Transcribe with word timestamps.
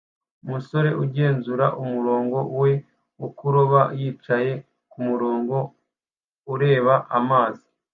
Umusore 0.43 0.89
agenzura 1.03 1.65
umurongo 1.83 2.37
we 2.59 2.71
wo 3.19 3.27
kuroba 3.37 3.81
yicaye 3.99 4.51
kumurongo 4.91 5.57
ureba 6.53 6.93
amazi 7.19 7.67